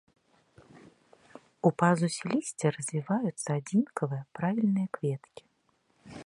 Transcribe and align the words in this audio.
У 1.69 1.71
пазусе 1.81 2.23
лісця 2.31 2.67
развіваюцца 2.77 3.47
адзінкавыя 3.59 4.23
правільныя 4.41 4.87
кветкі. 4.99 5.43